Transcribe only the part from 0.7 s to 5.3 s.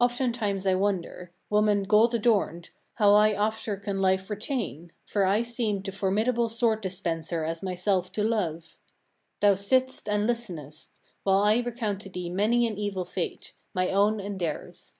wonder, woman gold adorned! how I after can life retain; for